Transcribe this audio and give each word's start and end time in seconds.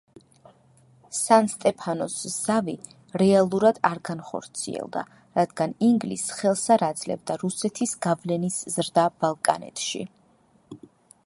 სან-სტეფანოს 1.17 2.15
ზავი 2.35 2.73
რეალურად 3.23 3.81
არ 3.91 3.99
განხორციელდა, 4.09 5.05
რადგან 5.41 5.77
ინგლისს 5.89 6.35
ხელს 6.39 6.65
არ 6.79 6.87
აძლევდა 6.89 7.37
რუსეთის 7.45 7.95
გავლენის 8.09 8.61
ზრდა 8.79 9.07
ბალკანეთში. 9.21 10.05